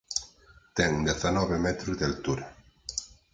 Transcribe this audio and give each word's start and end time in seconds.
Ten 0.79 1.03
dezanove 1.09 1.59
metros 1.67 1.99
de 2.01 2.09
altura. 2.09 2.51